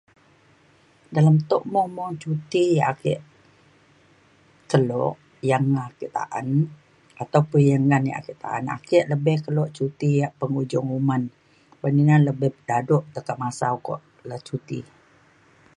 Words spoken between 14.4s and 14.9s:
cuti